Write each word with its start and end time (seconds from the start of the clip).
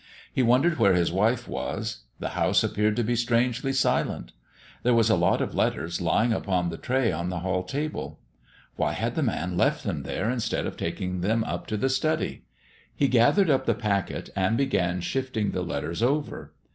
He 0.33 0.41
wondered 0.41 0.79
where 0.79 0.95
his 0.95 1.11
wife 1.11 1.47
was; 1.47 2.05
the 2.19 2.29
house 2.29 2.63
appeared 2.63 2.95
to 2.95 3.03
be 3.03 3.15
strangely 3.15 3.71
silent. 3.71 4.31
There 4.81 4.95
was 4.95 5.11
a 5.11 5.15
lot 5.15 5.43
of 5.43 5.53
letters 5.53 6.01
lying 6.01 6.33
upon 6.33 6.69
the 6.69 6.77
tray 6.79 7.11
on 7.11 7.29
the 7.29 7.41
hall 7.41 7.61
table. 7.61 8.19
Why 8.77 8.93
had 8.93 9.13
the 9.13 9.21
man 9.21 9.57
left 9.57 9.83
them 9.83 10.01
there 10.01 10.27
instead 10.27 10.65
of 10.65 10.75
taking 10.75 11.21
them 11.21 11.43
up 11.43 11.67
to 11.67 11.77
the 11.77 11.87
study? 11.87 12.45
He 12.95 13.07
gathered 13.07 13.51
up 13.51 13.67
the 13.67 13.75
packet 13.75 14.31
and 14.35 14.57
began 14.57 15.01
shifting 15.01 15.51
the 15.51 15.61
letters 15.61 16.01
over. 16.01 16.51